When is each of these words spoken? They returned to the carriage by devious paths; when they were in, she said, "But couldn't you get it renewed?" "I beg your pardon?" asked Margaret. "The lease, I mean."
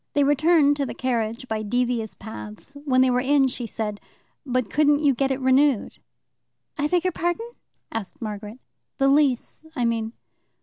They 0.13 0.23
returned 0.23 0.77
to 0.77 0.85
the 0.87 0.95
carriage 0.95 1.47
by 1.47 1.61
devious 1.61 2.15
paths; 2.15 2.75
when 2.85 3.01
they 3.01 3.11
were 3.11 3.19
in, 3.19 3.45
she 3.47 3.67
said, 3.67 4.01
"But 4.47 4.67
couldn't 4.71 5.03
you 5.03 5.13
get 5.13 5.29
it 5.29 5.39
renewed?" 5.39 5.99
"I 6.75 6.87
beg 6.87 7.03
your 7.05 7.11
pardon?" 7.11 7.47
asked 7.91 8.19
Margaret. 8.19 8.57
"The 8.97 9.07
lease, 9.09 9.63
I 9.75 9.85
mean." 9.85 10.13